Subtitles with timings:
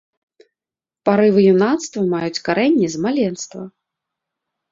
[1.09, 3.61] Парывы юнацтва маюць карэнні з маленства.